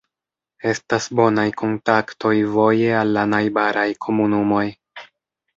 Estas 0.69 1.07
bonaj 1.19 1.43
kontaktoj 1.61 2.33
voje 2.55 2.89
al 3.03 3.13
la 3.19 3.29
najbaraj 3.35 3.87
komunumoj. 4.07 4.67